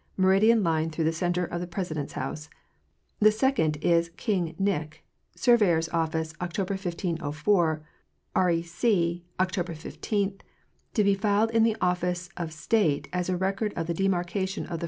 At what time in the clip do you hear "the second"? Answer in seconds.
3.19-3.77